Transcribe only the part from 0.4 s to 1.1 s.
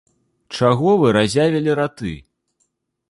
Чаго